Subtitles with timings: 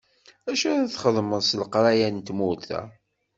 [0.49, 2.81] Acu ara txedmeḍ s leqraya n tmurt-a?